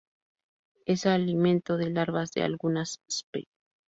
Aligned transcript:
Es 0.87 1.05
alimento 1.05 1.77
de 1.77 1.91
larvas 1.91 2.31
de 2.31 2.41
algunas 2.41 2.97
spp. 3.07 3.45